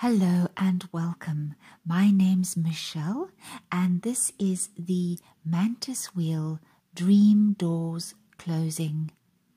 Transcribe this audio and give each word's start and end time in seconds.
Hello 0.00 0.48
and 0.58 0.86
welcome. 0.92 1.54
My 1.86 2.10
name's 2.10 2.54
Michelle, 2.54 3.30
and 3.72 4.02
this 4.02 4.30
is 4.38 4.68
the 4.78 5.18
Mantis 5.42 6.14
Wheel 6.14 6.60
Dream 6.94 7.54
Doors 7.54 8.14
Closing 8.36 9.10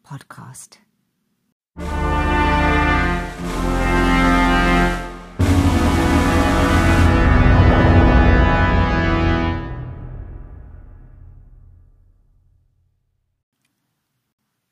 podcast. 0.08 0.78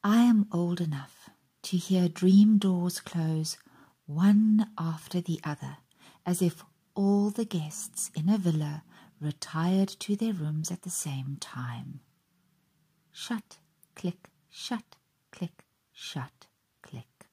I 0.02 0.20
am 0.20 0.48
old 0.54 0.80
enough 0.80 1.30
to 1.64 1.76
hear 1.76 2.08
dream 2.08 2.58
doors 2.58 3.02
close 3.02 3.58
one 4.08 4.68
after 4.78 5.22
the 5.22 5.40
other, 5.44 5.78
as 6.26 6.42
if 6.42 6.64
all 6.96 7.30
the 7.30 7.46
guests 7.46 8.10
in 8.16 8.30
a 8.30 8.38
villa 8.38 8.84
retired 9.20 9.90
to 9.90 10.16
their 10.16 10.34
rooms 10.34 10.72
at 10.72 10.82
the 10.84 10.90
same 10.90 11.38
time. 11.40 12.00
Shut, 13.12 13.58
click, 13.96 14.30
shut, 14.50 14.96
click, 15.32 15.66
shut, 15.94 16.48
click. 16.82 17.28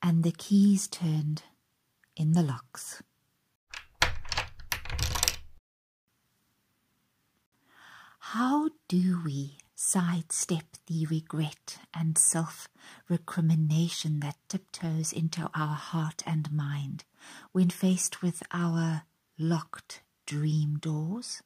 And 0.00 0.22
the 0.22 0.32
keys 0.32 0.86
turned 0.86 1.42
in 2.16 2.32
the 2.32 2.42
locks. 2.42 3.02
How 8.20 8.68
do 8.88 9.20
we 9.24 9.58
sidestep 9.80 10.64
the 10.88 11.06
regret 11.06 11.78
and 11.94 12.18
self 12.18 12.68
recrimination 13.08 14.18
that 14.18 14.34
tiptoes 14.48 15.12
into 15.12 15.48
our 15.54 15.76
heart 15.76 16.20
and 16.26 16.50
mind 16.50 17.04
when 17.52 17.70
faced 17.70 18.20
with 18.20 18.42
our 18.50 19.04
locked 19.38 20.02
dream 20.26 20.78
doors? 20.80 21.42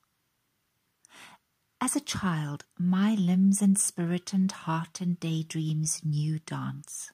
As 1.79 1.95
a 1.95 2.01
child, 2.01 2.65
my 2.79 3.15
limbs 3.15 3.61
and 3.61 3.79
spirit 3.79 4.33
and 4.33 4.51
heart 4.51 5.03
and 5.03 5.21
daydreams 5.21 6.03
knew 6.03 6.39
dance. 6.39 7.13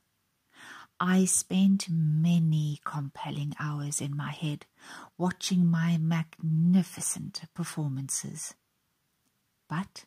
I 1.00 1.24
spent 1.24 1.88
many 1.90 2.80
compelling 2.84 3.56
hours 3.58 4.00
in 4.00 4.16
my 4.16 4.30
head 4.30 4.66
watching 5.16 5.66
my 5.66 5.98
magnificent 5.98 7.42
performances. 7.54 8.54
But 9.68 10.04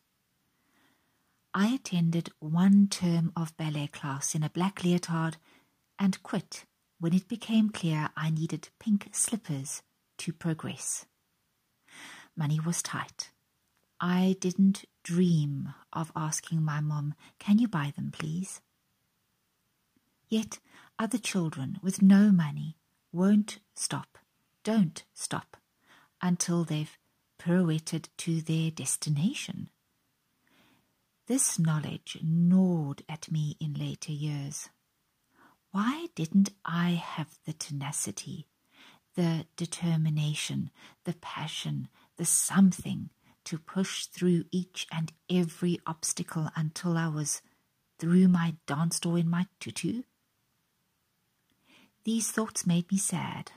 I 1.54 1.68
attended 1.68 2.30
one 2.40 2.88
term 2.88 3.34
of 3.36 3.58
ballet 3.58 3.88
class 3.88 4.36
in 4.36 4.44
a 4.44 4.50
black 4.50 4.86
leotard 4.86 5.36
and 6.00 6.22
quit 6.24 6.66
when 6.98 7.14
it 7.14 7.28
became 7.28 7.70
clear 7.70 8.10
I 8.16 8.30
needed 8.30 8.70
pink 8.80 9.10
slippers 9.12 9.82
to 10.20 10.32
progress. 10.32 11.06
Money 12.38 12.60
was 12.62 12.82
tight. 12.82 13.32
I 14.00 14.38
didn't 14.40 14.86
dream 15.04 15.74
of 15.92 16.14
asking 16.16 16.64
my 16.64 16.80
mom, 16.80 17.16
Can 17.38 17.60
you 17.60 17.68
buy 17.68 17.92
them, 17.98 18.12
please? 18.12 18.62
Yet 20.30 20.60
other 20.98 21.18
children 21.18 21.80
with 21.84 22.02
no 22.02 22.32
money 22.32 22.78
won't 23.12 23.60
stop, 23.76 24.18
don't 24.64 25.04
stop, 25.14 25.58
until 26.22 26.64
they've 26.64 26.98
pirouetted 27.38 28.08
to 28.20 28.40
their 28.42 28.72
destination. 28.72 29.70
This 31.32 31.58
knowledge 31.58 32.18
gnawed 32.22 33.04
at 33.08 33.32
me 33.32 33.56
in 33.62 33.76
later 33.76 34.12
years. 34.12 34.68
Why 35.72 36.08
didn't 36.14 36.50
I 36.66 36.90
have 36.90 37.40
the 37.46 37.54
tenacity, 37.54 38.50
the 39.16 39.46
determination, 39.56 40.72
the 41.06 41.14
passion, 41.14 41.88
the 42.18 42.26
something 42.26 43.12
to 43.46 43.58
push 43.58 44.08
through 44.08 44.44
each 44.52 44.88
and 44.92 45.14
every 45.30 45.80
obstacle 45.88 46.50
until 46.54 46.98
I 46.98 47.08
was 47.08 47.42
through 47.98 48.28
my 48.28 48.56
dance 48.68 49.00
door 49.00 49.18
in 49.18 49.30
my 49.30 49.48
tutu? 49.62 50.02
These 52.04 52.30
thoughts 52.30 52.68
made 52.68 52.92
me 52.92 52.98
sad. 52.98 53.54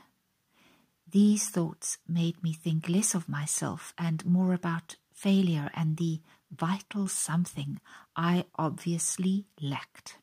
These 1.05 1.49
thoughts 1.49 1.97
made 2.07 2.41
me 2.41 2.53
think 2.53 2.87
less 2.87 3.13
of 3.13 3.27
myself 3.27 3.93
and 3.97 4.25
more 4.25 4.53
about 4.53 4.95
failure 5.15 5.71
and 5.73 5.97
the 5.97 6.21
vital 6.51 7.07
something 7.07 7.79
I 8.15 8.45
obviously 8.55 9.47
lacked. 9.59 10.17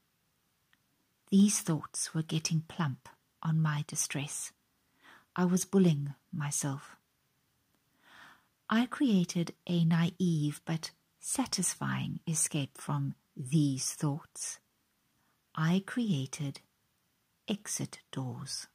These 1.31 1.61
thoughts 1.61 2.15
were 2.15 2.23
getting 2.23 2.63
plump 2.69 3.09
on 3.43 3.61
my 3.61 3.85
distress. 3.89 4.53
I 5.35 5.47
was 5.47 5.65
bullying 5.65 6.15
myself. 6.33 6.97
I 8.69 8.87
created 8.87 9.55
a 9.67 9.85
naive 9.85 10.61
but 10.65 10.93
satisfying 11.19 12.21
escape 12.29 12.79
from 12.79 13.15
these 13.37 13.93
thoughts. 13.93 14.61
I 15.55 15.83
created 15.87 16.61
exit 17.49 18.01
doors. 18.11 18.69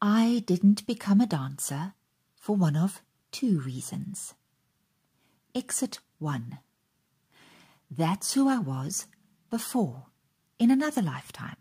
I 0.00 0.42
didn't 0.46 0.86
become 0.86 1.22
a 1.22 1.26
dancer 1.26 1.94
for 2.34 2.54
one 2.54 2.76
of 2.76 3.00
two 3.32 3.60
reasons. 3.60 4.34
Exit 5.54 6.00
1. 6.18 6.58
That's 7.90 8.34
who 8.34 8.46
I 8.48 8.58
was 8.58 9.06
before, 9.48 10.06
in 10.58 10.70
another 10.70 11.00
lifetime. 11.00 11.56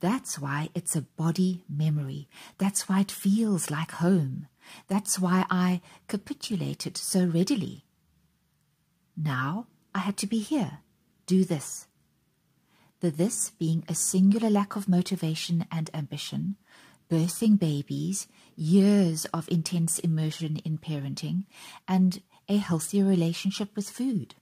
That's 0.00 0.38
why 0.38 0.70
it's 0.74 0.96
a 0.96 1.02
body 1.02 1.64
memory. 1.68 2.28
That's 2.56 2.88
why 2.88 3.00
it 3.00 3.10
feels 3.10 3.70
like 3.70 3.92
home. 3.92 4.46
That's 4.88 5.18
why 5.18 5.44
I 5.50 5.82
capitulated 6.08 6.96
so 6.96 7.26
readily. 7.26 7.84
Now 9.16 9.66
I 9.94 9.98
had 10.00 10.16
to 10.18 10.26
be 10.26 10.38
here, 10.38 10.78
do 11.26 11.44
this. 11.44 11.86
The 13.00 13.10
this 13.10 13.50
being 13.50 13.84
a 13.88 13.94
singular 13.94 14.48
lack 14.48 14.74
of 14.74 14.88
motivation 14.88 15.66
and 15.70 15.90
ambition, 15.92 16.56
birthing 17.08 17.58
babies, 17.58 18.26
years 18.56 19.24
of 19.26 19.48
intense 19.48 19.98
immersion 19.98 20.56
in 20.58 20.78
parenting, 20.78 21.44
and 21.86 22.22
a 22.48 22.56
healthier 22.56 23.04
relationship 23.04 23.74
with 23.74 23.88
food. 23.88 24.34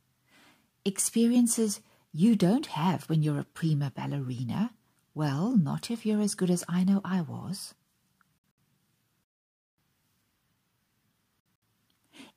Experiences 0.85 1.81
you 2.13 2.37
don't 2.37 2.67
have 2.67 3.09
when 3.09 3.23
you're 3.23 3.41
a 3.41 3.45
prima 3.45 3.93
ballerina. 3.95 4.73
Well, 5.15 5.57
not 5.57 5.91
if 5.91 6.05
you're 6.05 6.21
as 6.21 6.35
good 6.35 6.51
as 6.51 6.65
I 6.69 6.85
know 6.85 7.01
I 7.05 7.21
was. 7.21 7.75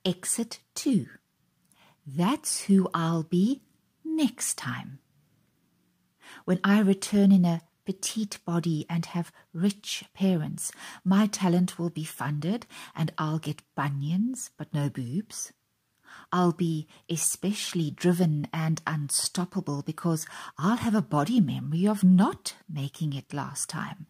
Exit 0.05 0.59
2. 0.75 1.07
That's 2.05 2.61
who 2.63 2.89
I'll 2.93 3.23
be 3.23 3.61
next 4.05 4.57
time. 4.57 4.99
When 6.45 6.59
I 6.63 6.79
return 6.79 7.31
in 7.31 7.43
a 7.43 7.61
petite 7.87 8.37
body 8.43 8.85
and 8.89 9.05
have 9.05 9.31
rich 9.53 10.03
parents, 10.13 10.73
my 11.05 11.25
talent 11.25 11.79
will 11.79 11.89
be 11.89 12.03
funded 12.03 12.65
and 12.93 13.13
I'll 13.17 13.39
get 13.39 13.61
bunions 13.75 14.49
but 14.57 14.73
no 14.73 14.89
boobs. 14.89 15.53
I'll 16.33 16.51
be 16.51 16.89
especially 17.09 17.89
driven 17.89 18.49
and 18.51 18.81
unstoppable 18.85 19.83
because 19.83 20.25
I'll 20.57 20.75
have 20.75 20.95
a 20.95 21.01
body 21.01 21.39
memory 21.39 21.87
of 21.87 22.03
not 22.03 22.55
making 22.69 23.13
it 23.13 23.33
last 23.33 23.69
time. 23.69 24.07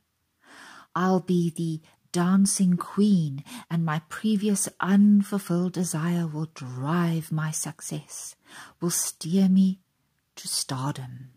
I'll 0.96 1.20
be 1.20 1.52
the 1.52 1.80
dancing 2.12 2.78
queen, 2.78 3.44
and 3.70 3.86
my 3.86 4.02
previous 4.10 4.68
unfulfilled 4.80 5.74
desire 5.74 6.26
will 6.26 6.48
drive 6.56 7.32
my 7.32 7.52
success, 7.52 8.36
will 8.82 8.90
steer 8.90 9.48
me 9.48 9.82
to 10.38 10.48
stardom. 10.48 11.37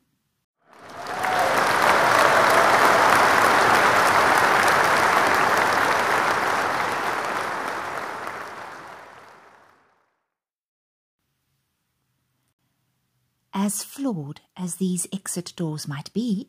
As 13.62 13.84
flawed 13.84 14.40
as 14.56 14.76
these 14.76 15.06
exit 15.12 15.52
doors 15.54 15.86
might 15.86 16.10
be, 16.14 16.48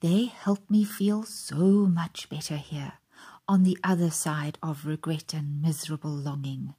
they 0.00 0.24
help 0.24 0.68
me 0.68 0.82
feel 0.82 1.22
so 1.22 1.86
much 1.86 2.28
better 2.28 2.56
here, 2.56 2.94
on 3.46 3.62
the 3.62 3.78
other 3.84 4.10
side 4.10 4.58
of 4.60 4.84
regret 4.84 5.32
and 5.32 5.62
miserable 5.62 6.10
longing. 6.10 6.74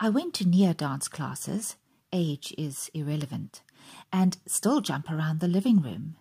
I 0.00 0.08
went 0.08 0.34
to 0.34 0.48
Nia 0.48 0.74
dance 0.74 1.06
classes, 1.06 1.76
age 2.12 2.52
is 2.58 2.90
irrelevant, 2.92 3.62
and 4.12 4.38
still 4.44 4.80
jump 4.80 5.08
around 5.08 5.38
the 5.38 5.46
living 5.46 5.80
room. 5.80 6.16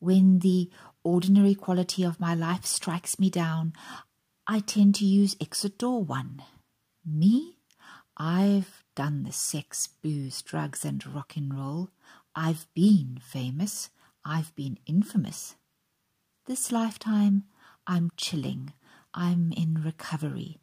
When 0.00 0.40
the 0.40 0.68
ordinary 1.02 1.54
quality 1.54 2.02
of 2.02 2.20
my 2.20 2.34
life 2.34 2.66
strikes 2.66 3.18
me 3.18 3.30
down, 3.30 3.72
I 4.46 4.60
tend 4.60 4.96
to 4.96 5.06
use 5.06 5.34
exit 5.40 5.78
door 5.78 6.04
one. 6.04 6.42
Me? 7.06 7.56
I've 8.18 8.84
done 8.96 9.22
the 9.22 9.32
sex, 9.32 9.88
booze, 10.02 10.42
drugs, 10.42 10.84
and 10.84 11.06
rock 11.06 11.36
and 11.36 11.56
roll. 11.56 11.90
I've 12.34 12.66
been 12.74 13.20
famous. 13.24 13.90
I've 14.24 14.52
been 14.56 14.78
infamous. 14.86 15.54
This 16.46 16.72
lifetime, 16.72 17.44
I'm 17.86 18.10
chilling. 18.16 18.72
I'm 19.14 19.52
in 19.52 19.82
recovery. 19.84 20.58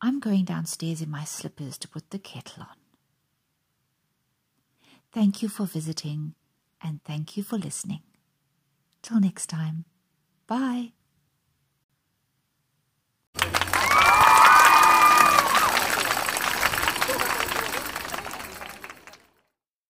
I'm 0.00 0.20
going 0.20 0.44
downstairs 0.44 1.02
in 1.02 1.10
my 1.10 1.24
slippers 1.24 1.76
to 1.78 1.88
put 1.88 2.10
the 2.10 2.18
kettle 2.18 2.62
on. 2.62 2.76
Thank 5.12 5.42
you 5.42 5.48
for 5.48 5.66
visiting 5.66 6.34
and 6.82 7.02
thank 7.04 7.36
you 7.36 7.42
for 7.42 7.58
listening. 7.58 8.02
Till 9.02 9.20
next 9.20 9.46
time, 9.48 9.84
bye. 10.46 10.92